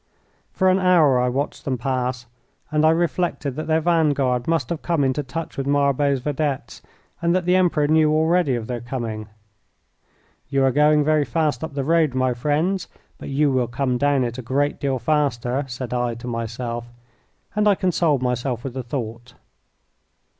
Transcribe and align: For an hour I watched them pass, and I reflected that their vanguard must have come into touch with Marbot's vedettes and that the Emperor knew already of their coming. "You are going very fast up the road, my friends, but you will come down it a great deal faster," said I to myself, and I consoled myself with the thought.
For 0.51 0.67
an 0.67 0.79
hour 0.79 1.19
I 1.19 1.29
watched 1.29 1.63
them 1.63 1.77
pass, 1.77 2.25
and 2.71 2.83
I 2.83 2.89
reflected 2.89 3.55
that 3.55 3.67
their 3.67 3.81
vanguard 3.81 4.47
must 4.47 4.69
have 4.71 4.81
come 4.81 5.03
into 5.03 5.21
touch 5.21 5.57
with 5.57 5.67
Marbot's 5.67 6.21
vedettes 6.21 6.81
and 7.21 7.35
that 7.35 7.45
the 7.45 7.55
Emperor 7.55 7.87
knew 7.87 8.11
already 8.11 8.55
of 8.55 8.65
their 8.65 8.81
coming. 8.81 9.27
"You 10.49 10.63
are 10.65 10.71
going 10.71 11.03
very 11.03 11.23
fast 11.23 11.63
up 11.63 11.75
the 11.75 11.83
road, 11.83 12.15
my 12.15 12.33
friends, 12.33 12.87
but 13.19 13.29
you 13.29 13.51
will 13.51 13.67
come 13.67 13.99
down 13.99 14.23
it 14.23 14.39
a 14.39 14.41
great 14.41 14.79
deal 14.79 14.97
faster," 14.97 15.65
said 15.67 15.93
I 15.93 16.15
to 16.15 16.25
myself, 16.25 16.89
and 17.55 17.67
I 17.67 17.75
consoled 17.75 18.23
myself 18.23 18.63
with 18.63 18.73
the 18.73 18.81
thought. 18.81 19.35